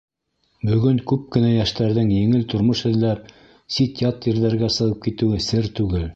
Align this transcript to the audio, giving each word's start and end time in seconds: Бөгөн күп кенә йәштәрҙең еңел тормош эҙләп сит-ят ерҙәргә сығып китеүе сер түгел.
Бөгөн 0.69 0.95
күп 1.11 1.27
кенә 1.35 1.51
йәштәрҙең 1.57 2.09
еңел 2.15 2.47
тормош 2.55 2.81
эҙләп 2.93 3.29
сит-ят 3.77 4.27
ерҙәргә 4.33 4.73
сығып 4.79 5.03
китеүе 5.09 5.45
сер 5.51 5.71
түгел. 5.83 6.09